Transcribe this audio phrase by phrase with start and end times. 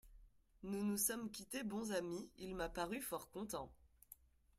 [0.63, 3.71] Nous nous sommes quittés bons amis, il m'a paru fort content.